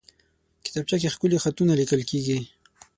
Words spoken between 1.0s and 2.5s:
کې ښکلي خطونه لیکل کېږي